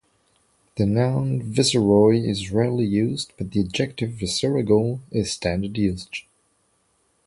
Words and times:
The 0.77 0.87
noun 0.87 1.43
'viceroy' 1.43 2.25
is 2.27 2.49
rarely 2.49 2.85
used 2.85 3.33
but 3.37 3.51
the 3.51 3.59
adjective 3.59 4.13
'viceregal' 4.13 4.99
is 5.11 5.29
standard 5.31 5.77
usage. 5.77 6.27